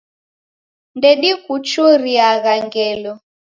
Ndedikuchuriagha 0.97 2.53
ngelo. 2.65 3.13